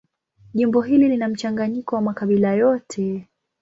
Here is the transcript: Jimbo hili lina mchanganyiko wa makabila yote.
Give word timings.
Jimbo 0.53 0.81
hili 0.81 1.07
lina 1.09 1.27
mchanganyiko 1.27 1.95
wa 1.95 2.01
makabila 2.01 2.53
yote. 2.53 3.27